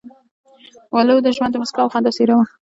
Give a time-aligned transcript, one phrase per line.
[0.95, 2.45] ولو د ژوند د موسکا او خندا څېره وه.